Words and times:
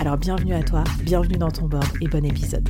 Alors 0.00 0.16
bienvenue 0.16 0.54
à 0.54 0.62
toi, 0.62 0.82
bienvenue 1.02 1.38
dans 1.38 1.50
ton 1.50 1.66
board 1.66 1.86
et 2.00 2.08
bon 2.08 2.24
épisode. 2.24 2.68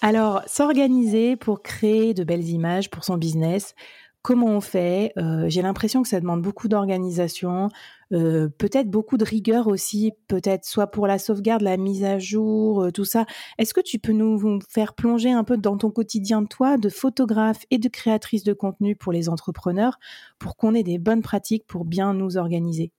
Alors, 0.00 0.42
s'organiser 0.46 1.36
pour 1.36 1.62
créer 1.62 2.14
de 2.14 2.24
belles 2.24 2.48
images 2.48 2.90
pour 2.90 3.04
son 3.04 3.16
business, 3.16 3.74
comment 4.22 4.46
on 4.46 4.60
fait? 4.60 5.12
Euh, 5.18 5.46
J'ai 5.48 5.62
l'impression 5.62 6.02
que 6.02 6.08
ça 6.08 6.20
demande 6.20 6.42
beaucoup 6.42 6.68
d'organisation, 6.68 7.68
euh, 8.12 8.48
peut-être 8.48 8.88
beaucoup 8.88 9.18
de 9.18 9.24
rigueur 9.24 9.66
aussi, 9.66 10.12
peut-être 10.28 10.64
soit 10.64 10.86
pour 10.86 11.06
la 11.06 11.18
sauvegarde, 11.18 11.62
la 11.62 11.76
mise 11.76 12.04
à 12.04 12.18
jour, 12.18 12.84
euh, 12.84 12.90
tout 12.90 13.04
ça. 13.04 13.26
Est-ce 13.58 13.74
que 13.74 13.80
tu 13.80 13.98
peux 13.98 14.12
nous 14.12 14.60
faire 14.68 14.94
plonger 14.94 15.30
un 15.30 15.44
peu 15.44 15.56
dans 15.56 15.76
ton 15.76 15.90
quotidien 15.90 16.44
toi, 16.44 16.78
de 16.78 16.88
photographe 16.88 17.64
et 17.70 17.78
de 17.78 17.88
créatrice 17.88 18.44
de 18.44 18.54
contenu 18.54 18.96
pour 18.96 19.12
les 19.12 19.28
entrepreneurs, 19.28 19.98
pour 20.38 20.56
qu'on 20.56 20.74
ait 20.74 20.82
des 20.82 20.98
bonnes 20.98 21.22
pratiques 21.22 21.66
pour 21.66 21.84
bien 21.84 22.14
nous 22.14 22.38
organiser? 22.38 22.92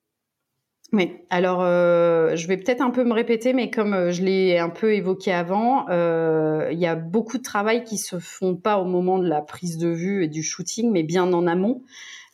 Oui, 0.91 1.17
alors 1.30 1.61
euh, 1.61 2.35
je 2.35 2.47
vais 2.47 2.57
peut-être 2.57 2.81
un 2.81 2.89
peu 2.89 3.03
me 3.03 3.13
répéter, 3.13 3.53
mais 3.53 3.69
comme 3.69 4.09
je 4.09 4.23
l'ai 4.23 4.57
un 4.57 4.69
peu 4.69 4.95
évoqué 4.95 5.31
avant, 5.31 5.87
il 5.87 6.80
y 6.80 6.87
a 6.87 6.95
beaucoup 6.95 7.37
de 7.37 7.43
travail 7.43 7.83
qui 7.83 7.97
se 7.97 8.17
font 8.17 8.55
pas 8.55 8.80
au 8.80 8.85
moment 8.85 9.19
de 9.19 9.27
la 9.27 9.41
prise 9.41 9.77
de 9.77 9.89
vue 9.89 10.23
et 10.23 10.27
du 10.27 10.41
shooting, 10.41 10.91
mais 10.91 11.03
bien 11.03 11.31
en 11.31 11.45
amont. 11.45 11.83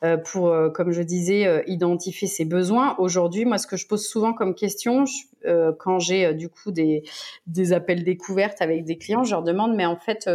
Euh, 0.04 0.18
pour, 0.18 0.50
euh, 0.50 0.70
comme 0.70 0.92
je 0.92 1.02
disais, 1.02 1.48
euh, 1.48 1.64
identifier 1.68 2.28
ses 2.28 2.44
besoins. 2.44 2.96
Aujourd'hui, 2.98 3.46
moi, 3.46 3.58
ce 3.58 3.66
que 3.66 3.78
je 3.78 3.88
pose 3.88 4.06
souvent 4.06 4.34
comme 4.34 4.54
question, 4.54 5.06
quand 5.78 6.00
j'ai 6.00 6.34
du 6.34 6.50
coup 6.50 6.72
des, 6.72 7.04
des 7.46 7.72
appels 7.72 8.04
découvertes 8.04 8.64
avec 8.64 8.84
des 8.84 8.98
clients, 8.98 9.24
je 9.24 9.30
leur 9.30 9.44
demande, 9.44 9.76
mais 9.76 9.86
en 9.86 9.96
fait, 9.96 10.28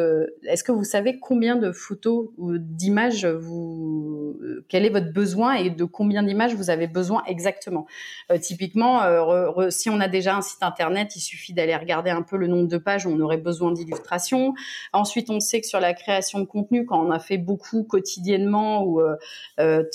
est-ce 0.44 0.62
que 0.62 0.70
vous 0.70 0.84
savez 0.84 1.18
combien 1.18 1.56
de 1.56 1.72
photos 1.72 2.28
ou 2.38 2.58
d'images 2.58 3.26
vous, 3.26 4.38
quel 4.68 4.86
est 4.86 4.90
votre 4.90 5.12
besoin 5.12 5.54
et 5.54 5.68
de 5.68 5.84
combien 5.84 6.22
d'images 6.22 6.54
vous 6.54 6.70
avez 6.70 6.86
besoin 6.86 7.24
exactement? 7.26 7.86
Typiquement, 8.40 9.00
si 9.70 9.90
on 9.90 9.98
a 9.98 10.06
déjà 10.06 10.36
un 10.36 10.42
site 10.42 10.62
internet, 10.62 11.16
il 11.16 11.20
suffit 11.20 11.54
d'aller 11.54 11.74
regarder 11.74 12.10
un 12.10 12.22
peu 12.22 12.36
le 12.36 12.46
nombre 12.46 12.68
de 12.68 12.78
pages 12.78 13.04
où 13.04 13.10
on 13.10 13.18
aurait 13.18 13.36
besoin 13.36 13.72
d'illustrations. 13.72 14.54
Ensuite, 14.92 15.28
on 15.28 15.40
sait 15.40 15.60
que 15.60 15.66
sur 15.66 15.80
la 15.80 15.92
création 15.92 16.38
de 16.38 16.44
contenu, 16.44 16.86
quand 16.86 17.04
on 17.04 17.10
a 17.10 17.18
fait 17.18 17.38
beaucoup 17.38 17.82
quotidiennement 17.82 18.84
ou 18.84 19.02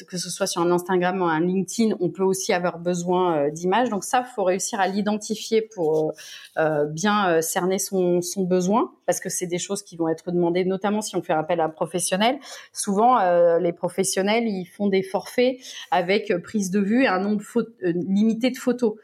que 0.08 0.18
ce 0.18 0.30
soit 0.30 0.48
sur 0.48 0.62
un 0.62 0.72
Instagram 0.72 1.22
ou 1.22 1.26
un 1.26 1.40
LinkedIn, 1.40 1.96
on 2.00 2.09
peut 2.09 2.24
aussi 2.24 2.53
avoir 2.53 2.80
besoin 2.80 3.38
euh, 3.38 3.52
d'images. 3.52 3.90
Donc 3.90 4.03
ça, 4.03 4.24
faut 4.24 4.44
réussir 4.44 4.80
à 4.80 4.88
l'identifier 4.88 5.62
pour 5.62 6.14
euh, 6.58 6.86
bien 6.86 7.42
cerner 7.42 7.80
son, 7.80 8.22
son 8.22 8.44
besoin, 8.44 8.92
parce 9.06 9.20
que 9.20 9.30
c'est 9.30 9.48
des 9.48 9.59
choses 9.59 9.84
qui 9.84 9.98
vont 9.98 10.09
être 10.09 10.31
demandées, 10.31 10.66
notamment 10.66 11.02
si 11.02 11.16
on 11.16 11.22
fait 11.22 11.34
appel 11.34 11.59
à 11.59 11.66
un 11.66 11.70
professionnel. 11.70 12.38
Souvent, 12.74 13.18
les 13.59 13.74
professionnels, 13.74 14.48
ils 14.48 14.66
font 14.66 14.88
des 14.88 15.03
forfaits 15.03 15.58
avec 15.92 16.34
prise 16.44 16.72
de 16.72 16.80
vue 16.80 17.03
et 17.03 17.08
un 17.08 17.20
nombre 17.20 17.44
limité 17.82 18.52
de 18.52 18.58
photos. 18.58 18.96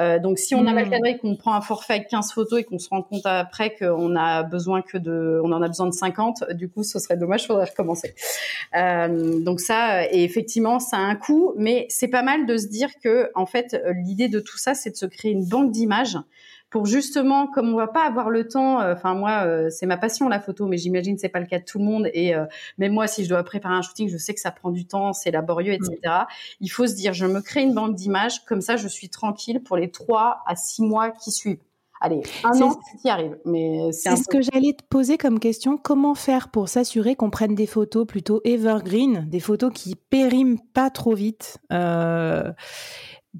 Euh, 0.00 0.18
donc, 0.18 0.38
si 0.38 0.54
on 0.54 0.66
a 0.66 0.72
mal 0.72 0.86
hmm. 0.86 0.90
cadré, 0.90 1.18
qu'on 1.18 1.36
prend 1.36 1.54
un 1.54 1.60
forfait 1.60 1.94
avec 1.94 2.08
15 2.08 2.32
photos 2.32 2.60
et 2.60 2.64
qu'on 2.64 2.78
se 2.78 2.88
rend 2.88 3.02
compte 3.02 3.22
après 3.24 3.74
qu'on 3.74 4.14
a 4.16 4.42
besoin 4.44 4.82
que 4.82 4.96
de, 4.96 5.40
on 5.42 5.52
en 5.52 5.60
a 5.60 5.66
besoin 5.66 5.86
de 5.86 5.92
50, 5.92 6.52
du 6.52 6.68
coup, 6.68 6.82
ce 6.82 6.98
serait 6.98 7.16
dommage, 7.16 7.46
faudrait 7.46 7.64
recommencer. 7.64 8.14
Euh, 8.76 9.40
donc 9.40 9.60
ça, 9.60 10.07
et 10.10 10.24
effectivement, 10.24 10.78
ça 10.78 10.96
a 10.96 11.00
un 11.00 11.14
coût, 11.14 11.52
mais 11.56 11.86
c'est 11.88 12.08
pas 12.08 12.22
mal 12.22 12.46
de 12.46 12.56
se 12.56 12.66
dire 12.66 12.90
que, 13.02 13.30
en 13.34 13.46
fait, 13.46 13.80
l'idée 14.04 14.28
de 14.28 14.40
tout 14.40 14.58
ça, 14.58 14.74
c'est 14.74 14.90
de 14.90 14.96
se 14.96 15.06
créer 15.06 15.32
une 15.32 15.46
banque 15.46 15.70
d'images 15.70 16.18
pour 16.70 16.84
justement, 16.84 17.46
comme 17.46 17.72
on 17.72 17.76
va 17.76 17.86
pas 17.86 18.04
avoir 18.04 18.28
le 18.30 18.46
temps, 18.46 18.80
euh, 18.80 18.92
enfin 18.92 19.14
moi, 19.14 19.44
euh, 19.46 19.70
c'est 19.70 19.86
ma 19.86 19.96
passion 19.96 20.28
la 20.28 20.40
photo, 20.40 20.66
mais 20.66 20.76
j'imagine 20.76 21.16
c'est 21.16 21.28
pas 21.28 21.40
le 21.40 21.46
cas 21.46 21.58
de 21.58 21.64
tout 21.64 21.78
le 21.78 21.84
monde. 21.84 22.10
Et 22.12 22.34
euh, 22.34 22.44
même 22.76 22.92
moi, 22.92 23.06
si 23.06 23.24
je 23.24 23.28
dois 23.28 23.42
préparer 23.42 23.74
un 23.74 23.82
shooting, 23.82 24.08
je 24.08 24.18
sais 24.18 24.34
que 24.34 24.40
ça 24.40 24.50
prend 24.50 24.70
du 24.70 24.86
temps, 24.86 25.12
c'est 25.12 25.30
laborieux, 25.30 25.72
etc. 25.72 25.98
Il 26.60 26.68
faut 26.68 26.86
se 26.86 26.94
dire, 26.94 27.14
je 27.14 27.26
me 27.26 27.40
crée 27.40 27.62
une 27.62 27.74
banque 27.74 27.94
d'images, 27.94 28.44
comme 28.44 28.60
ça, 28.60 28.76
je 28.76 28.88
suis 28.88 29.08
tranquille 29.08 29.62
pour 29.62 29.76
les 29.76 29.90
trois 29.90 30.42
à 30.46 30.56
six 30.56 30.82
mois 30.82 31.10
qui 31.10 31.30
suivent. 31.30 31.58
Allez, 32.00 32.22
un 32.44 32.60
an 32.62 32.78
qui 33.00 33.08
arrive. 33.08 33.36
Mais 33.44 33.90
c'est 33.92 34.16
ce 34.16 34.28
que 34.28 34.40
j'allais 34.40 34.72
te 34.72 34.84
poser 34.88 35.18
comme 35.18 35.40
question. 35.40 35.76
Comment 35.76 36.14
faire 36.14 36.48
pour 36.50 36.68
s'assurer 36.68 37.16
qu'on 37.16 37.30
prenne 37.30 37.54
des 37.54 37.66
photos 37.66 38.06
plutôt 38.06 38.40
evergreen, 38.44 39.26
des 39.28 39.40
photos 39.40 39.72
qui 39.74 39.96
périment 39.96 40.58
pas 40.74 40.90
trop 40.90 41.14
vite 41.14 41.58
euh, 41.72 42.52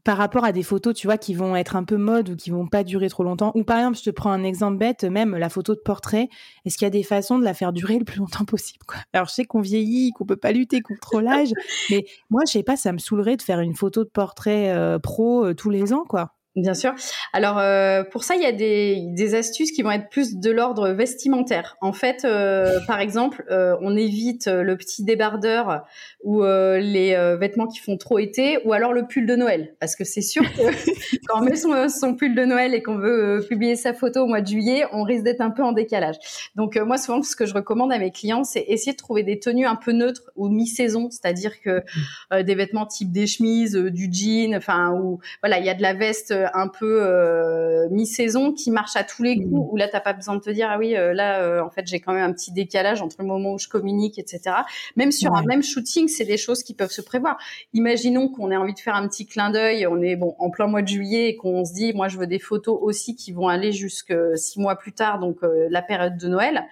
par 0.04 0.16
rapport 0.16 0.44
à 0.44 0.52
des 0.52 0.62
photos, 0.62 0.94
tu 0.94 1.06
vois, 1.06 1.18
qui 1.18 1.34
vont 1.34 1.56
être 1.56 1.76
un 1.76 1.84
peu 1.84 1.96
mode 1.96 2.30
ou 2.30 2.36
qui 2.36 2.50
vont 2.50 2.66
pas 2.66 2.84
durer 2.84 3.08
trop 3.08 3.22
longtemps? 3.22 3.52
Ou 3.54 3.64
par 3.64 3.78
exemple, 3.78 3.98
je 3.98 4.02
te 4.02 4.10
prends 4.10 4.30
un 4.30 4.44
exemple 4.44 4.76
bête, 4.76 5.04
même 5.04 5.36
la 5.36 5.48
photo 5.48 5.74
de 5.74 5.80
portrait. 5.80 6.28
Est-ce 6.64 6.76
qu'il 6.76 6.86
y 6.86 6.88
a 6.88 6.90
des 6.90 7.02
façons 7.02 7.38
de 7.38 7.44
la 7.44 7.54
faire 7.54 7.72
durer 7.72 7.98
le 7.98 8.04
plus 8.04 8.18
longtemps 8.18 8.44
possible 8.44 8.84
quoi? 8.86 8.98
Alors, 9.12 9.28
je 9.28 9.34
sais 9.34 9.44
qu'on 9.44 9.60
vieillit, 9.60 10.12
qu'on 10.12 10.26
peut 10.26 10.36
pas 10.36 10.52
lutter 10.52 10.80
contre 10.80 11.20
l'âge, 11.20 11.50
mais 11.90 12.04
moi, 12.30 12.42
je 12.46 12.52
sais 12.52 12.62
pas, 12.62 12.76
ça 12.76 12.92
me 12.92 12.98
saoulerait 12.98 13.36
de 13.36 13.42
faire 13.42 13.60
une 13.60 13.74
photo 13.74 14.04
de 14.04 14.10
portrait 14.10 14.70
euh, 14.70 14.98
pro 14.98 15.46
euh, 15.46 15.54
tous 15.54 15.70
les 15.70 15.92
ans, 15.92 16.04
quoi. 16.08 16.34
Bien 16.58 16.74
sûr. 16.74 16.92
Alors 17.32 17.58
euh, 17.58 18.02
pour 18.02 18.24
ça, 18.24 18.34
il 18.34 18.42
y 18.42 18.46
a 18.46 18.50
des, 18.50 19.04
des, 19.10 19.34
astuces 19.36 19.70
qui 19.70 19.82
vont 19.82 19.92
être 19.92 20.08
plus 20.08 20.38
de 20.38 20.50
l'ordre 20.50 20.88
vestimentaire. 20.88 21.76
En 21.80 21.92
fait, 21.92 22.24
euh, 22.24 22.80
par 22.88 22.98
exemple, 22.98 23.44
euh, 23.50 23.76
on 23.80 23.96
évite 23.96 24.48
le 24.48 24.76
petit 24.76 25.04
débardeur 25.04 25.84
ou 26.24 26.42
les 26.42 27.36
vêtements 27.38 27.68
qui 27.68 27.78
font 27.78 27.96
trop 27.96 28.18
été, 28.18 28.58
ou 28.64 28.72
alors 28.72 28.92
le 28.92 29.06
pull 29.06 29.26
de 29.26 29.36
Noël, 29.36 29.76
parce 29.78 29.94
que 29.94 30.02
c'est 30.02 30.22
sûr 30.22 30.42
que 30.42 30.62
quand 31.28 31.40
on 31.40 31.44
met 31.44 31.54
son, 31.54 31.88
son, 31.88 32.16
pull 32.16 32.34
de 32.34 32.44
Noël 32.44 32.74
et 32.74 32.82
qu'on 32.82 32.98
veut 32.98 33.44
publier 33.48 33.76
sa 33.76 33.94
photo 33.94 34.22
au 34.22 34.26
mois 34.26 34.40
de 34.40 34.48
juillet, 34.48 34.84
on 34.92 35.04
risque 35.04 35.22
d'être 35.22 35.40
un 35.40 35.50
peu 35.50 35.62
en 35.62 35.70
décalage. 35.70 36.16
Donc 36.56 36.76
moi, 36.76 36.98
souvent, 36.98 37.22
ce 37.22 37.36
que 37.36 37.46
je 37.46 37.54
recommande 37.54 37.92
à 37.92 37.98
mes 37.98 38.10
clients, 38.10 38.42
c'est 38.42 38.64
essayer 38.66 38.92
de 38.92 38.96
trouver 38.96 39.22
des 39.22 39.38
tenues 39.38 39.66
un 39.66 39.76
peu 39.76 39.92
neutres 39.92 40.30
ou 40.34 40.48
mi-saison, 40.48 41.08
c'est-à-dire 41.10 41.60
que 41.60 41.84
mmh. 42.32 42.42
des 42.42 42.54
vêtements 42.56 42.86
type 42.86 43.12
des 43.12 43.28
chemises, 43.28 43.76
du 43.76 44.08
jean, 44.10 44.56
enfin, 44.56 44.90
ou 44.92 45.20
voilà, 45.40 45.60
il 45.60 45.66
y 45.66 45.70
a 45.70 45.74
de 45.74 45.82
la 45.82 45.94
veste 45.94 46.34
un 46.54 46.68
peu 46.68 47.00
euh, 47.02 47.88
mi-saison 47.90 48.52
qui 48.52 48.70
marche 48.70 48.96
à 48.96 49.04
tous 49.04 49.22
les 49.22 49.36
mmh. 49.36 49.50
coups, 49.50 49.68
où 49.72 49.76
là, 49.76 49.88
t'as 49.88 50.00
pas 50.00 50.12
besoin 50.12 50.36
de 50.36 50.40
te 50.40 50.50
dire, 50.50 50.68
ah 50.70 50.78
oui, 50.78 50.96
euh, 50.96 51.12
là, 51.12 51.42
euh, 51.42 51.62
en 51.62 51.70
fait, 51.70 51.86
j'ai 51.86 52.00
quand 52.00 52.12
même 52.12 52.28
un 52.28 52.32
petit 52.32 52.52
décalage 52.52 53.02
entre 53.02 53.16
le 53.18 53.26
moment 53.26 53.52
où 53.52 53.58
je 53.58 53.68
communique, 53.68 54.18
etc. 54.18 54.56
Même 54.96 55.12
sur 55.12 55.34
un 55.34 55.42
même 55.42 55.62
shooting, 55.62 56.08
c'est 56.08 56.24
des 56.24 56.36
choses 56.36 56.62
qui 56.62 56.74
peuvent 56.74 56.90
se 56.90 57.00
prévoir. 57.00 57.38
Imaginons 57.72 58.28
qu'on 58.28 58.50
ait 58.50 58.56
envie 58.56 58.74
de 58.74 58.80
faire 58.80 58.94
un 58.94 59.06
petit 59.08 59.26
clin 59.26 59.50
d'œil, 59.50 59.86
on 59.86 60.02
est 60.02 60.16
bon 60.16 60.34
en 60.38 60.50
plein 60.50 60.66
mois 60.66 60.82
de 60.82 60.88
juillet 60.88 61.30
et 61.30 61.36
qu'on 61.36 61.64
se 61.64 61.72
dit, 61.72 61.92
moi, 61.92 62.08
je 62.08 62.18
veux 62.18 62.26
des 62.26 62.38
photos 62.38 62.78
aussi 62.80 63.16
qui 63.16 63.32
vont 63.32 63.48
aller 63.48 63.72
jusque 63.72 64.14
six 64.34 64.60
mois 64.60 64.76
plus 64.76 64.92
tard, 64.92 65.18
donc 65.18 65.38
la 65.42 65.82
période 65.82 66.16
de 66.16 66.28
Noël 66.28 66.64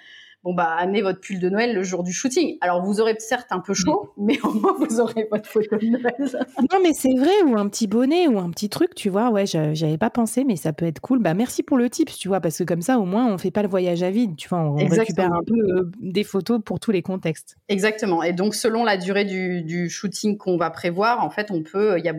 bon 0.46 0.54
bah 0.54 0.76
amenez 0.78 1.02
votre 1.02 1.20
pull 1.20 1.40
de 1.40 1.48
Noël 1.48 1.74
le 1.74 1.82
jour 1.82 2.04
du 2.04 2.12
shooting. 2.12 2.56
Alors 2.60 2.80
vous 2.80 3.00
aurez 3.00 3.16
certes 3.18 3.48
un 3.50 3.58
peu 3.58 3.74
chaud, 3.74 4.12
mais 4.16 4.38
au 4.44 4.52
moins 4.52 4.76
vous 4.78 5.00
aurez 5.00 5.26
votre 5.28 5.48
photo 5.48 5.76
de 5.76 5.86
Noël. 5.86 6.46
non 6.72 6.78
mais 6.80 6.92
c'est 6.92 7.14
vrai 7.14 7.42
ou 7.44 7.56
un 7.56 7.68
petit 7.68 7.88
bonnet 7.88 8.28
ou 8.28 8.38
un 8.38 8.50
petit 8.50 8.68
truc, 8.68 8.94
tu 8.94 9.10
vois. 9.10 9.30
Ouais, 9.30 9.44
j'avais 9.44 9.98
pas 9.98 10.08
pensé, 10.08 10.44
mais 10.44 10.54
ça 10.54 10.72
peut 10.72 10.86
être 10.86 11.00
cool. 11.00 11.18
Bah 11.18 11.34
merci 11.34 11.64
pour 11.64 11.76
le 11.76 11.90
tips, 11.90 12.16
tu 12.16 12.28
vois, 12.28 12.38
parce 12.38 12.58
que 12.58 12.62
comme 12.64 12.80
ça 12.80 13.00
au 13.00 13.04
moins 13.04 13.26
on 13.26 13.38
fait 13.38 13.50
pas 13.50 13.62
le 13.62 13.68
voyage 13.68 14.04
à 14.04 14.10
vide, 14.10 14.36
tu 14.36 14.48
vois. 14.48 14.60
On, 14.60 14.76
récupère 14.76 15.32
un 15.32 15.42
peu 15.44 15.58
euh, 15.58 15.90
des 16.00 16.22
photos 16.22 16.60
pour 16.64 16.78
tous 16.78 16.92
les 16.92 17.02
contextes. 17.02 17.56
Exactement. 17.68 18.22
Et 18.22 18.32
donc 18.32 18.54
selon 18.54 18.84
la 18.84 18.96
durée 18.96 19.24
du, 19.24 19.90
shooting 19.90 20.36
qu'on 20.38 20.56
va 20.56 20.70
prévoir, 20.70 21.24
en 21.24 21.30
fait 21.30 21.50
on 21.50 21.64
peut, 21.64 21.98
il 21.98 22.04
y 22.04 22.08
a 22.08 22.14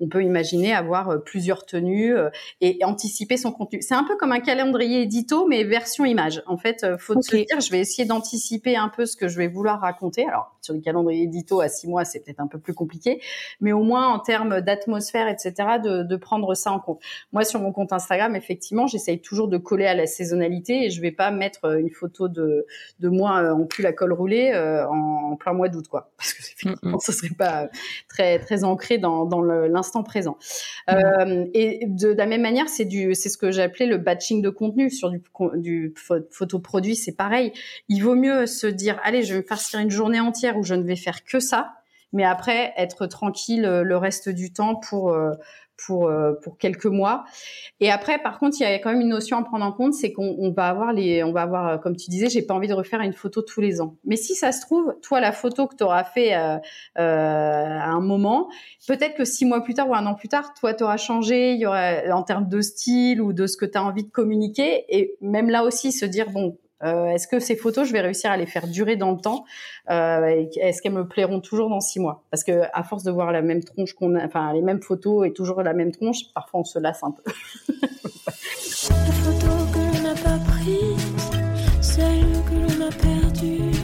on 0.00 0.08
peut 0.08 0.24
imaginer 0.24 0.72
avoir 0.72 1.08
euh, 1.10 1.18
plusieurs 1.18 1.64
tenues 1.66 2.16
euh, 2.16 2.30
et 2.60 2.80
anticiper 2.82 3.36
son 3.36 3.52
contenu. 3.52 3.80
C'est 3.80 3.94
un 3.94 4.04
peu 4.04 4.16
comme 4.16 4.32
un 4.32 4.40
calendrier 4.40 5.02
édito 5.02 5.46
mais 5.46 5.62
version 5.62 6.04
image. 6.04 6.42
En 6.46 6.56
fait, 6.56 6.84
faut 6.98 7.14
se 7.22 7.36
dire 7.36 7.59
Je 7.60 7.70
vais 7.70 7.80
essayer 7.80 8.06
d'anticiper 8.06 8.76
un 8.76 8.88
peu 8.88 9.06
ce 9.06 9.16
que 9.16 9.28
je 9.28 9.36
vais 9.36 9.48
vouloir 9.48 9.80
raconter. 9.80 10.26
Alors 10.26 10.56
sur 10.60 10.74
le 10.74 10.80
calendrier 10.80 11.24
édito 11.24 11.60
à 11.60 11.68
six 11.68 11.88
mois, 11.88 12.04
c'est 12.04 12.20
peut-être 12.20 12.40
un 12.40 12.46
peu 12.46 12.58
plus 12.58 12.74
compliqué, 12.74 13.22
mais 13.60 13.72
au 13.72 13.82
moins 13.82 14.08
en 14.08 14.18
termes 14.18 14.60
d'atmosphère, 14.60 15.28
etc., 15.28 15.52
de, 15.82 16.02
de, 16.02 16.16
prendre 16.16 16.54
ça 16.54 16.70
en 16.70 16.80
compte. 16.80 17.00
Moi, 17.32 17.44
sur 17.44 17.60
mon 17.60 17.72
compte 17.72 17.92
Instagram, 17.92 18.36
effectivement, 18.36 18.86
j'essaye 18.86 19.20
toujours 19.20 19.48
de 19.48 19.56
coller 19.56 19.86
à 19.86 19.94
la 19.94 20.06
saisonnalité 20.06 20.84
et 20.84 20.90
je 20.90 21.00
vais 21.00 21.12
pas 21.12 21.30
mettre 21.30 21.78
une 21.78 21.90
photo 21.90 22.28
de, 22.28 22.66
de 22.98 23.08
moi 23.08 23.52
en 23.52 23.64
plus 23.64 23.82
la 23.82 23.92
colle 23.92 24.12
roulée 24.12 24.52
en, 24.90 25.36
plein 25.36 25.54
mois 25.54 25.68
d'août, 25.68 25.88
quoi, 25.88 26.10
parce 26.18 26.34
que 26.34 26.42
effectivement, 26.42 26.98
ce 26.98 27.12
serait 27.12 27.34
pas 27.36 27.70
très 28.08 28.38
très 28.38 28.64
ancré 28.64 28.98
dans, 28.98 29.24
dans 29.24 29.40
l'instant 29.42 30.02
présent. 30.02 30.36
Euh, 30.90 31.46
et 31.54 31.86
de, 31.86 32.08
la 32.08 32.26
même 32.26 32.42
manière, 32.42 32.68
c'est 32.68 32.84
du, 32.84 33.14
c'est 33.14 33.28
ce 33.28 33.38
que 33.38 33.50
j'appelais 33.50 33.86
le 33.86 33.98
batching 33.98 34.42
de 34.42 34.50
contenu 34.50 34.90
sur 34.90 35.10
du, 35.10 35.22
du 35.56 35.94
photoproduit. 36.30 36.96
C'est 36.96 37.16
pareil. 37.16 37.49
Il 37.88 38.00
vaut 38.00 38.14
mieux 38.14 38.46
se 38.46 38.66
dire, 38.66 39.00
allez, 39.04 39.22
je 39.22 39.34
vais 39.34 39.40
me 39.40 39.46
farcir 39.46 39.80
une 39.80 39.90
journée 39.90 40.20
entière 40.20 40.56
où 40.56 40.62
je 40.62 40.74
ne 40.74 40.82
vais 40.82 40.96
faire 40.96 41.24
que 41.24 41.40
ça, 41.40 41.72
mais 42.12 42.24
après 42.24 42.72
être 42.76 43.06
tranquille 43.06 43.62
le 43.62 43.96
reste 43.96 44.28
du 44.28 44.52
temps 44.52 44.74
pour 44.74 45.12
euh, 45.12 45.32
pour 45.86 46.08
euh, 46.08 46.32
pour 46.42 46.58
quelques 46.58 46.86
mois. 46.86 47.24
Et 47.80 47.90
après, 47.90 48.18
par 48.18 48.38
contre, 48.38 48.56
il 48.60 48.62
y 48.62 48.66
a 48.66 48.78
quand 48.78 48.90
même 48.90 49.00
une 49.00 49.08
notion 49.08 49.38
à 49.38 49.42
prendre 49.42 49.64
en 49.64 49.72
compte, 49.72 49.94
c'est 49.94 50.12
qu'on 50.12 50.52
va 50.52 50.68
avoir 50.68 50.92
les, 50.92 51.24
on 51.24 51.32
va 51.32 51.42
avoir, 51.42 51.68
euh, 51.68 51.78
comme 51.78 51.96
tu 51.96 52.10
disais, 52.10 52.28
j'ai 52.28 52.42
pas 52.42 52.54
envie 52.54 52.68
de 52.68 52.74
refaire 52.74 53.00
une 53.00 53.12
photo 53.12 53.42
tous 53.42 53.60
les 53.60 53.80
ans. 53.80 53.96
Mais 54.04 54.16
si 54.16 54.34
ça 54.34 54.52
se 54.52 54.60
trouve, 54.60 54.94
toi, 55.02 55.20
la 55.20 55.32
photo 55.32 55.66
que 55.66 55.76
tu 55.76 55.84
auras 55.84 56.04
fait 56.04 56.34
euh, 56.34 56.56
euh, 56.98 57.00
à 57.78 57.88
un 57.88 58.00
moment, 58.00 58.48
peut-être 58.86 59.14
que 59.16 59.24
six 59.24 59.44
mois 59.44 59.62
plus 59.62 59.74
tard 59.74 59.88
ou 59.88 59.94
un 59.94 60.06
an 60.06 60.14
plus 60.14 60.28
tard, 60.28 60.52
toi, 60.54 60.74
tu 60.74 60.84
auras 60.84 60.98
changé, 60.98 61.52
il 61.54 61.60
y 61.60 61.66
aura 61.66 62.02
en 62.12 62.22
termes 62.22 62.48
de 62.48 62.60
style 62.60 63.22
ou 63.22 63.32
de 63.32 63.46
ce 63.46 63.56
que 63.56 63.64
tu 63.64 63.78
as 63.78 63.84
envie 63.84 64.04
de 64.04 64.10
communiquer. 64.10 64.84
Et 64.88 65.16
même 65.20 65.48
là 65.50 65.64
aussi, 65.64 65.92
se 65.92 66.04
dire 66.04 66.30
bon, 66.30 66.58
euh, 66.82 67.06
est-ce 67.10 67.28
que 67.28 67.38
ces 67.40 67.56
photos, 67.56 67.86
je 67.86 67.92
vais 67.92 68.00
réussir 68.00 68.30
à 68.30 68.36
les 68.36 68.46
faire 68.46 68.66
durer 68.66 68.96
dans 68.96 69.10
le 69.12 69.18
temps 69.18 69.44
euh, 69.90 70.46
Est-ce 70.60 70.80
qu'elles 70.80 70.92
me 70.92 71.06
plairont 71.06 71.40
toujours 71.40 71.68
dans 71.68 71.80
six 71.80 72.00
mois? 72.00 72.24
Parce 72.30 72.42
que 72.42 72.62
à 72.72 72.82
force 72.82 73.02
de 73.02 73.10
voir 73.10 73.32
la 73.32 73.42
même 73.42 73.62
tronche 73.62 73.92
qu'on 73.92 74.14
a, 74.14 74.24
enfin 74.24 74.52
les 74.52 74.62
mêmes 74.62 74.80
photos 74.80 75.26
et 75.26 75.32
toujours 75.32 75.62
la 75.62 75.74
même 75.74 75.92
tronche, 75.92 76.32
parfois 76.34 76.60
on 76.60 76.64
se 76.64 76.78
lasse 76.78 77.02
un 77.02 77.10
peu. 77.10 77.22
la 78.88 79.12
photo 79.12 79.46
que 79.72 79.78
l'on 79.78 80.02
n'a 80.02 80.14
pas 80.14 80.38
prise, 80.52 81.30
celle 81.80 82.32
que 82.48 82.54
l'on 82.54 82.86
a 82.86 82.90
perdue, 82.90 83.76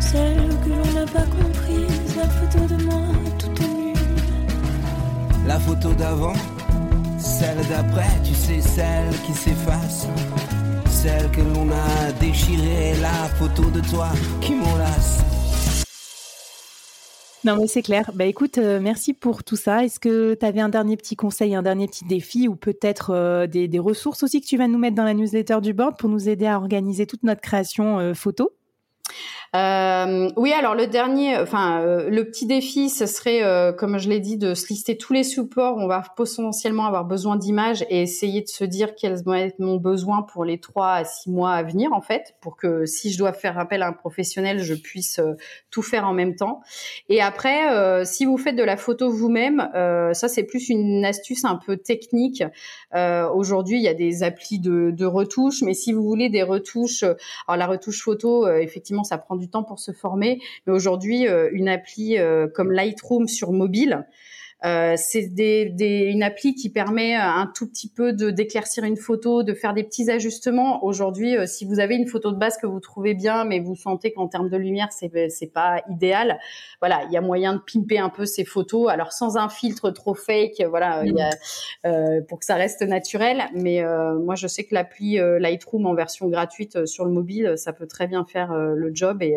celle 0.00 0.48
que 0.62 0.68
l'on 0.68 1.00
n'a 1.00 1.06
pas 1.06 1.24
comprise, 1.24 2.16
la 2.16 2.28
photo 2.28 2.74
de 2.74 2.84
moi 2.84 3.02
toute 3.38 3.60
nue. 3.60 3.94
La 5.46 5.58
photo 5.58 5.92
d'avant, 5.94 6.34
celle 7.18 7.66
d'après, 7.68 8.20
tu 8.22 8.34
sais, 8.34 8.60
celle 8.60 9.10
qui 9.26 9.32
s'efface 9.32 10.06
la 13.10 13.28
photo 13.28 13.70
de 13.70 13.80
toi 13.80 14.08
qui. 14.40 14.54
Non 17.42 17.56
mais 17.56 17.66
c'est 17.66 17.80
clair. 17.82 18.10
Bah 18.14 18.26
écoute, 18.26 18.58
euh, 18.58 18.80
merci 18.80 19.14
pour 19.14 19.42
tout 19.44 19.56
ça. 19.56 19.84
Est-ce 19.84 19.98
que 19.98 20.34
tu 20.34 20.44
avais 20.44 20.60
un 20.60 20.68
dernier 20.68 20.98
petit 20.98 21.16
conseil, 21.16 21.54
un 21.54 21.62
dernier 21.62 21.86
petit 21.86 22.04
défi 22.04 22.48
ou 22.48 22.54
peut-être 22.54 23.10
euh, 23.14 23.46
des, 23.46 23.66
des, 23.66 23.78
ressources 23.78 24.22
aussi 24.22 24.42
que 24.42 24.46
tu 24.46 24.58
vas 24.58 24.68
nous 24.68 24.78
mettre 24.78 24.94
dans 24.94 25.04
la 25.04 25.14
newsletter 25.14 25.60
du 25.62 25.72
board 25.72 25.96
pour 25.98 26.10
nous 26.10 26.28
aider 26.28 26.46
à 26.46 26.58
organiser 26.58 27.06
toute 27.06 27.22
notre 27.22 27.40
création 27.40 27.98
euh, 27.98 28.12
photo? 28.12 28.52
Euh, 29.56 30.30
oui, 30.36 30.52
alors 30.52 30.76
le 30.76 30.86
dernier, 30.86 31.36
enfin 31.36 31.82
euh, 31.82 32.08
le 32.08 32.24
petit 32.24 32.46
défi, 32.46 32.88
ce 32.88 33.06
serait, 33.06 33.42
euh, 33.42 33.72
comme 33.72 33.98
je 33.98 34.08
l'ai 34.08 34.20
dit, 34.20 34.36
de 34.36 34.54
se 34.54 34.68
lister 34.68 34.96
tous 34.96 35.12
les 35.12 35.24
supports. 35.24 35.76
On 35.76 35.88
va 35.88 36.04
potentiellement 36.16 36.86
avoir 36.86 37.04
besoin 37.04 37.34
d'images 37.34 37.84
et 37.90 38.02
essayer 38.02 38.42
de 38.42 38.48
se 38.48 38.62
dire 38.62 38.94
quels 38.94 39.20
vont 39.24 39.34
être 39.34 39.58
mon 39.58 39.76
besoin 39.76 40.22
pour 40.22 40.44
les 40.44 40.60
trois 40.60 40.92
à 40.92 41.04
six 41.04 41.30
mois 41.30 41.52
à 41.52 41.64
venir, 41.64 41.92
en 41.92 42.00
fait, 42.00 42.36
pour 42.40 42.56
que 42.56 42.86
si 42.86 43.10
je 43.10 43.18
dois 43.18 43.32
faire 43.32 43.58
appel 43.58 43.82
à 43.82 43.88
un 43.88 43.92
professionnel, 43.92 44.60
je 44.60 44.74
puisse 44.74 45.20
tout 45.72 45.82
faire 45.82 46.06
en 46.06 46.12
même 46.12 46.36
temps. 46.36 46.60
Et 47.08 47.20
après, 47.20 48.04
si 48.04 48.26
vous 48.26 48.38
faites 48.38 48.56
de 48.56 48.62
la 48.62 48.76
photo 48.76 49.10
vous-même, 49.10 49.68
ça 49.72 50.28
c'est 50.28 50.44
plus 50.44 50.68
une 50.68 51.04
astuce 51.04 51.44
un 51.44 51.56
peu 51.56 51.76
technique. 51.76 52.44
Aujourd'hui, 52.92 53.78
il 53.78 53.82
y 53.82 53.88
a 53.88 53.94
des 53.94 54.22
applis 54.22 54.60
de, 54.60 54.90
de 54.90 55.06
retouches, 55.06 55.62
mais 55.62 55.74
si 55.74 55.92
vous 55.92 56.02
voulez 56.02 56.28
des 56.28 56.42
retouches, 56.42 57.02
alors 57.02 57.56
la 57.56 57.66
retouche 57.66 58.02
photo, 58.02 58.48
effectivement, 58.48 59.04
ça 59.04 59.18
prend 59.18 59.36
du 59.40 59.50
temps 59.50 59.64
pour 59.64 59.80
se 59.80 59.92
former. 59.92 60.40
Mais 60.66 60.72
aujourd'hui, 60.72 61.26
euh, 61.26 61.48
une 61.52 61.68
appli 61.68 62.18
euh, 62.18 62.46
comme 62.46 62.70
Lightroom 62.70 63.26
sur 63.26 63.52
mobile, 63.52 64.06
euh, 64.64 64.94
c'est 64.96 65.26
des, 65.26 65.66
des, 65.70 66.00
une 66.00 66.22
appli 66.22 66.54
qui 66.54 66.70
permet 66.70 67.14
un 67.14 67.50
tout 67.54 67.68
petit 67.68 67.88
peu 67.88 68.12
de 68.12 68.30
d'éclaircir 68.30 68.84
une 68.84 68.96
photo, 68.96 69.42
de 69.42 69.54
faire 69.54 69.74
des 69.74 69.84
petits 69.84 70.10
ajustements. 70.10 70.84
Aujourd'hui, 70.84 71.36
si 71.46 71.64
vous 71.64 71.80
avez 71.80 71.96
une 71.96 72.06
photo 72.06 72.32
de 72.32 72.36
base 72.36 72.56
que 72.58 72.66
vous 72.66 72.80
trouvez 72.80 73.14
bien, 73.14 73.44
mais 73.44 73.60
vous 73.60 73.76
sentez 73.76 74.12
qu'en 74.12 74.28
termes 74.28 74.48
de 74.48 74.56
lumière 74.56 74.88
c'est 74.92 75.10
c'est 75.30 75.52
pas 75.52 75.82
idéal, 75.90 76.38
voilà, 76.80 77.02
il 77.06 77.12
y 77.12 77.16
a 77.16 77.20
moyen 77.20 77.54
de 77.54 77.60
pimper 77.60 77.98
un 77.98 78.10
peu 78.10 78.26
ces 78.26 78.44
photos. 78.44 78.90
Alors 78.90 79.12
sans 79.12 79.36
un 79.36 79.48
filtre 79.48 79.90
trop 79.90 80.14
fake, 80.14 80.62
voilà, 80.68 81.02
il 81.04 81.14
y 81.16 81.20
a, 81.20 81.30
euh, 81.86 82.20
pour 82.28 82.38
que 82.38 82.44
ça 82.44 82.54
reste 82.54 82.82
naturel. 82.82 83.42
Mais 83.54 83.82
euh, 83.82 84.18
moi, 84.18 84.34
je 84.34 84.46
sais 84.46 84.64
que 84.64 84.74
l'appli 84.74 85.18
Lightroom 85.18 85.86
en 85.86 85.94
version 85.94 86.28
gratuite 86.28 86.86
sur 86.86 87.04
le 87.04 87.12
mobile, 87.12 87.54
ça 87.56 87.72
peut 87.72 87.86
très 87.86 88.06
bien 88.06 88.24
faire 88.24 88.54
le 88.54 88.90
job 88.94 89.22
et, 89.22 89.36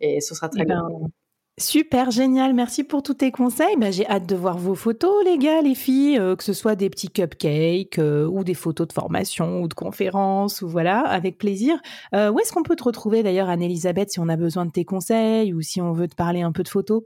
et 0.00 0.20
ce 0.20 0.34
sera 0.34 0.48
très 0.48 0.62
eh 0.62 0.66
bien. 0.66 0.86
Ben, 0.88 1.08
Super, 1.58 2.12
génial. 2.12 2.54
Merci 2.54 2.84
pour 2.84 3.02
tous 3.02 3.14
tes 3.14 3.32
conseils. 3.32 3.76
Ben, 3.78 3.92
j'ai 3.92 4.06
hâte 4.06 4.26
de 4.26 4.36
voir 4.36 4.56
vos 4.58 4.76
photos, 4.76 5.24
les 5.24 5.38
gars, 5.38 5.60
les 5.60 5.74
filles, 5.74 6.16
euh, 6.16 6.36
que 6.36 6.44
ce 6.44 6.52
soit 6.52 6.76
des 6.76 6.88
petits 6.88 7.08
cupcakes 7.08 7.98
euh, 7.98 8.26
ou 8.26 8.44
des 8.44 8.54
photos 8.54 8.86
de 8.86 8.92
formation 8.92 9.62
ou 9.62 9.66
de 9.66 9.74
conférences 9.74 10.62
ou 10.62 10.68
voilà, 10.68 11.00
avec 11.00 11.36
plaisir. 11.36 11.80
Euh, 12.14 12.30
où 12.30 12.38
est-ce 12.38 12.52
qu'on 12.52 12.62
peut 12.62 12.76
te 12.76 12.84
retrouver 12.84 13.24
d'ailleurs, 13.24 13.48
Anne-Elisabeth, 13.48 14.10
si 14.10 14.20
on 14.20 14.28
a 14.28 14.36
besoin 14.36 14.66
de 14.66 14.70
tes 14.70 14.84
conseils 14.84 15.52
ou 15.52 15.60
si 15.60 15.80
on 15.80 15.92
veut 15.92 16.06
te 16.06 16.14
parler 16.14 16.42
un 16.42 16.52
peu 16.52 16.62
de 16.62 16.68
photos? 16.68 17.02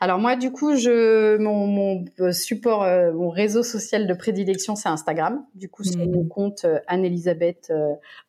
Alors 0.00 0.18
moi, 0.18 0.34
du 0.34 0.50
coup, 0.50 0.74
je 0.74 1.38
mon, 1.38 1.68
mon 1.68 2.04
support, 2.32 2.84
mon 3.14 3.30
réseau 3.30 3.62
social 3.62 4.08
de 4.08 4.14
prédilection, 4.14 4.74
c'est 4.74 4.88
Instagram. 4.88 5.44
Du 5.54 5.68
coup, 5.68 5.84
c'est 5.84 6.06
mmh. 6.06 6.10
mon 6.10 6.24
compte 6.24 6.66
Anne-Elisabeth 6.88 7.72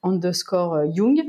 underscore 0.03 0.83
Young. 0.85 1.23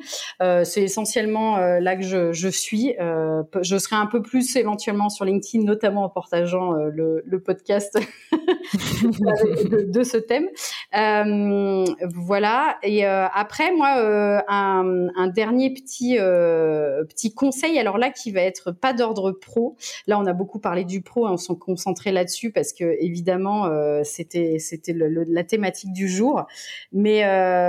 c'est 0.65 0.83
essentiellement 0.83 1.57
là 1.57 1.97
que 1.97 2.03
je, 2.03 2.33
je 2.33 2.49
suis. 2.49 2.95
je 2.99 3.79
serai 3.79 3.97
un 3.97 4.07
peu 4.07 4.21
plus 4.21 4.34
plus 4.35 4.57
éventuellement 4.57 5.11
sur 5.11 5.25
LinkedIn, 5.25 5.63
notamment 5.63 6.03
en 6.03 6.09
partageant 6.09 6.75
euh, 6.75 6.91
le, 7.25 7.39
podcast 7.39 7.97
de, 8.33 10.03
ce 10.03 10.17
thème. 10.17 10.49
Euh, 10.97 11.85
voilà. 12.17 12.79
Et 12.83 13.07
euh, 13.07 13.27
après, 13.33 13.71
moi, 13.71 14.43
un, 14.49 15.29
dernier 15.29 15.73
petit 15.73 16.17
petit 16.17 17.33
conseil. 17.33 17.79
Alors 17.79 17.97
là, 17.97 18.11
qui 18.11 18.33
va 18.33 18.41
être 18.41 18.73
pas 18.73 18.93
d'ordre 18.93 19.31
pro. 19.31 19.77
Là, 20.09 20.19
on 20.19 20.27
a 20.27 20.33
beaucoup 20.33 20.59
parlé 20.59 20.85
du 20.85 21.01
pro 21.01 21.29
et 21.29 21.31
on 21.31 21.37
s'en 21.37 21.55
concentrait 21.55 22.11
là-dessus 22.11 22.51
parce 22.51 22.73
que 22.73 22.97
évidemment, 23.01 23.71
c'était 24.03 24.59
c'était 24.59 24.95
la 24.97 25.45
thématique 25.45 25.93
du 25.93 26.09
jour. 26.09 26.45
Mais 26.93 27.23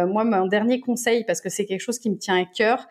moi, 0.07 0.23
mon 0.23 0.47
dernier 0.47 0.79
conseil, 0.79 1.25
parce 1.25 1.41
que 1.41 1.49
c'est 1.49 1.65
quelque 1.65 1.81
chose 1.81 1.99
qui 1.99 2.09
me 2.09 2.17
tient 2.17 2.41
à 2.41 2.45
cœur, 2.45 2.87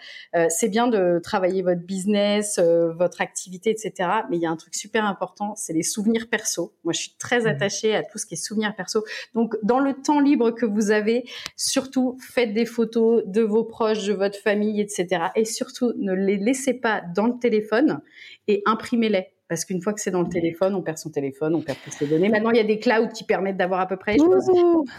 c'est 0.49 0.69
bien 0.69 0.87
de 0.87 1.21
travailler 1.23 1.63
votre 1.63 1.83
business, 1.83 2.59
votre 2.59 3.21
activité 3.21 3.64
etc. 3.71 4.09
Mais 4.31 4.37
il 4.37 4.43
y 4.43 4.47
a 4.47 4.51
un 4.51 4.57
truc 4.57 4.75
super 4.75 5.05
important, 5.05 5.55
c'est 5.57 5.73
les 5.73 5.83
souvenirs 5.83 6.29
perso. 6.31 6.75
Moi, 6.85 6.93
je 6.93 7.01
suis 7.01 7.15
très 7.19 7.43
mmh. 7.43 7.47
attachée 7.47 7.95
à 7.95 8.03
tout 8.03 8.19
ce 8.19 8.27
qui 8.27 8.35
est 8.35 8.37
souvenirs 8.37 8.75
perso. 8.75 9.05
Donc, 9.35 9.57
dans 9.63 9.81
le 9.81 9.95
temps 9.95 10.21
libre 10.21 10.51
que 10.51 10.67
vous 10.67 10.91
avez, 10.91 11.25
surtout 11.57 12.17
faites 12.21 12.55
des 12.55 12.67
photos 12.67 13.23
de 13.27 13.43
vos 13.43 13.65
proches, 13.65 14.07
de 14.07 14.15
votre 14.15 14.39
famille, 14.39 14.81
etc. 14.81 15.27
Et 15.37 15.45
surtout, 15.45 15.93
ne 15.97 16.13
les 16.13 16.37
laissez 16.37 16.75
pas 16.75 17.03
dans 17.15 17.27
le 17.27 17.39
téléphone 17.39 18.01
et 18.49 18.63
imprimez-les 18.67 19.34
parce 19.49 19.65
qu'une 19.65 19.83
fois 19.83 19.93
que 19.93 20.01
c'est 20.01 20.11
dans 20.11 20.23
le 20.23 20.29
téléphone, 20.29 20.75
on 20.75 20.83
perd 20.83 20.97
son 20.97 21.11
téléphone, 21.11 21.55
on 21.55 21.61
perd 21.61 21.79
toutes 21.85 21.93
ses 21.93 22.07
données. 22.07 22.31
Maintenant, 22.31 22.51
il 22.51 22.57
y 22.57 22.61
a 22.61 22.65
des 22.65 22.79
clouds 22.79 23.09
qui 23.15 23.25
permettent 23.25 23.59
d'avoir 23.59 23.81
à 23.81 23.87
peu 23.87 23.97
près. 23.97 24.17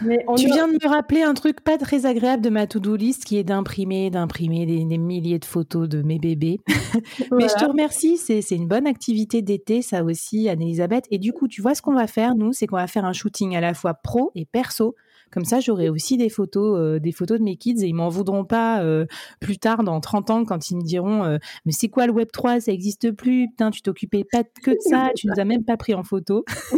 Mais 0.02 0.24
tu 0.36 0.46
viens 0.46 0.68
de 0.68 0.74
me 0.74 0.88
rappeler 0.88 1.22
un 1.22 1.34
truc 1.34 1.60
pas 1.62 1.78
très 1.78 2.06
agréable 2.06 2.42
de 2.44 2.50
ma 2.50 2.66
to-do 2.66 2.94
list, 2.94 3.24
qui 3.24 3.38
est 3.38 3.44
d'imprimer, 3.44 4.10
d'imprimer 4.10 4.64
des, 4.66 4.98
milliers 4.98 5.40
de 5.40 5.44
photos 5.44 5.88
de 5.88 6.02
mes 6.02 6.18
bébés. 6.18 6.60
Mais 7.32 7.48
je 7.48 7.54
te 7.54 7.64
remercie, 7.64 8.18
c'est 8.18 8.50
une 8.50 8.68
bonne 8.68 8.86
activité 8.86 9.42
d'été, 9.42 9.82
ça 9.82 10.04
aussi, 10.04 10.48
Anne-Elisabeth. 10.48 11.06
Et 11.10 11.18
du 11.18 11.32
coup, 11.32 11.48
tu 11.48 11.60
vois 11.60 11.74
ce 11.74 11.82
qu'on 11.82 11.94
va 11.94 12.06
faire, 12.06 12.36
nous, 12.36 12.52
c'est 12.52 12.66
qu'on 12.66 12.76
va 12.76 12.86
faire 12.86 13.04
un 13.04 13.12
shooting 13.12 13.56
à 13.56 13.60
la 13.60 13.74
fois 13.74 13.94
pro 13.94 14.30
et 14.34 14.44
perso 14.44 14.94
comme 15.30 15.44
ça, 15.44 15.60
j'aurai 15.60 15.88
aussi 15.88 16.16
des 16.16 16.28
photos, 16.28 16.78
euh, 16.78 16.98
des 16.98 17.12
photos 17.12 17.38
de 17.38 17.44
mes 17.44 17.56
kids 17.56 17.82
et 17.82 17.88
ils 17.88 17.94
m'en 17.94 18.08
voudront 18.08 18.44
pas 18.44 18.82
euh, 18.82 19.06
plus 19.40 19.58
tard, 19.58 19.82
dans 19.82 20.00
30 20.00 20.30
ans, 20.30 20.44
quand 20.44 20.70
ils 20.70 20.76
me 20.76 20.82
diront 20.82 21.24
euh, 21.24 21.38
Mais 21.64 21.72
c'est 21.72 21.88
quoi 21.88 22.06
le 22.06 22.12
Web 22.12 22.28
3 22.32 22.60
Ça 22.60 22.72
existe 22.72 23.10
plus. 23.10 23.48
Putain, 23.48 23.70
tu 23.70 23.82
t'occupais 23.82 24.24
pas 24.30 24.44
que 24.44 24.70
de 24.70 24.80
ça. 24.80 25.10
tu 25.16 25.26
nous 25.26 25.38
as 25.38 25.44
même 25.44 25.64
pas 25.64 25.76
pris 25.76 25.94
en 25.94 26.04
photo. 26.04 26.44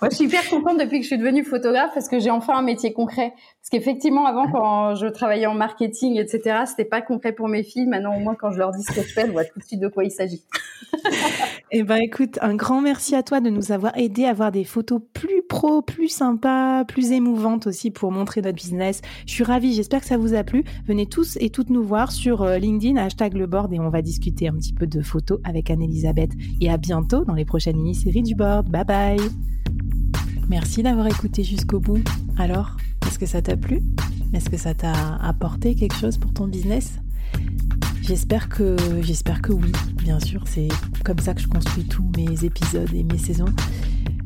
Moi, 0.00 0.10
je 0.10 0.16
suis 0.16 0.24
hyper 0.26 0.48
contente 0.48 0.78
depuis 0.78 0.98
que 0.98 1.02
je 1.02 1.08
suis 1.08 1.18
devenue 1.18 1.44
photographe 1.44 1.90
parce 1.94 2.08
que 2.08 2.18
j'ai 2.18 2.30
enfin 2.30 2.56
un 2.56 2.62
métier 2.62 2.92
concret. 2.92 3.32
Parce 3.60 3.70
qu'effectivement, 3.70 4.26
avant, 4.26 4.50
quand 4.50 4.94
je 4.94 5.06
travaillais 5.06 5.46
en 5.46 5.54
marketing, 5.54 6.18
etc., 6.18 6.64
c'était 6.66 6.84
pas 6.84 7.00
concret 7.00 7.32
pour 7.32 7.48
mes 7.48 7.62
filles. 7.62 7.86
Maintenant, 7.86 8.14
au 8.16 8.20
moins, 8.20 8.34
quand 8.34 8.52
je 8.52 8.58
leur 8.58 8.72
dis 8.72 8.82
ce 8.82 8.92
que 8.92 9.02
je 9.02 9.12
fais, 9.12 9.24
on 9.24 9.32
voit 9.32 9.44
tout 9.44 9.58
de 9.58 9.64
suite 9.64 9.80
de 9.80 9.88
quoi 9.88 10.04
il 10.04 10.10
s'agit. 10.10 10.44
eh 11.70 11.82
ben, 11.82 11.96
écoute, 11.96 12.38
un 12.42 12.54
grand 12.54 12.80
merci 12.80 13.14
à 13.14 13.22
toi 13.22 13.40
de 13.40 13.50
nous 13.50 13.72
avoir 13.72 13.96
aidé 13.96 14.26
à 14.26 14.30
avoir 14.30 14.52
des 14.52 14.64
photos 14.64 15.00
plus 15.12 15.33
pro, 15.48 15.82
plus 15.82 16.08
sympa, 16.08 16.84
plus 16.86 17.12
émouvante 17.12 17.66
aussi 17.66 17.90
pour 17.90 18.12
montrer 18.12 18.42
notre 18.42 18.56
business. 18.56 19.00
Je 19.26 19.32
suis 19.32 19.44
ravie, 19.44 19.74
j'espère 19.74 20.00
que 20.00 20.06
ça 20.06 20.16
vous 20.16 20.34
a 20.34 20.44
plu. 20.44 20.64
Venez 20.86 21.06
tous 21.06 21.36
et 21.40 21.50
toutes 21.50 21.70
nous 21.70 21.82
voir 21.82 22.12
sur 22.12 22.42
euh, 22.42 22.58
LinkedIn, 22.58 22.96
hashtag 22.96 23.34
le 23.34 23.46
board 23.46 23.72
et 23.72 23.80
on 23.80 23.88
va 23.88 24.02
discuter 24.02 24.48
un 24.48 24.54
petit 24.54 24.72
peu 24.72 24.86
de 24.86 25.02
photos 25.02 25.40
avec 25.44 25.70
Anne-Elisabeth. 25.70 26.32
Et 26.60 26.70
à 26.70 26.76
bientôt 26.76 27.24
dans 27.24 27.34
les 27.34 27.44
prochaines 27.44 27.76
mini-séries 27.76 28.22
du 28.22 28.34
board. 28.34 28.68
Bye 28.68 28.84
bye 28.84 29.20
Merci 30.48 30.82
d'avoir 30.82 31.06
écouté 31.06 31.42
jusqu'au 31.42 31.80
bout. 31.80 32.02
Alors, 32.36 32.76
est-ce 33.06 33.18
que 33.18 33.26
ça 33.26 33.40
t'a 33.40 33.56
plu? 33.56 33.80
Est-ce 34.32 34.50
que 34.50 34.56
ça 34.56 34.74
t'a 34.74 35.16
apporté 35.16 35.74
quelque 35.74 35.94
chose 35.96 36.18
pour 36.18 36.32
ton 36.32 36.48
business? 36.48 36.98
J'espère 38.02 38.50
que, 38.50 38.76
j'espère 39.00 39.40
que 39.40 39.52
oui, 39.52 39.72
bien 40.02 40.20
sûr. 40.20 40.44
C'est 40.46 40.68
comme 41.04 41.18
ça 41.18 41.32
que 41.32 41.40
je 41.40 41.48
construis 41.48 41.84
tous 41.84 42.04
mes 42.16 42.44
épisodes 42.44 42.92
et 42.92 43.02
mes 43.02 43.16
saisons. 43.16 43.46